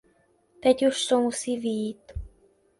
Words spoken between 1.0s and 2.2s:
to musí vyjít.